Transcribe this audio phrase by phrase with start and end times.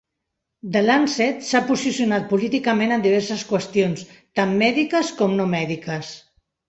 [0.75, 4.07] "The Lancet" s'ha posicionat políticament en diverses qüestions,
[4.41, 6.11] tant mèdiques com no mèdiques.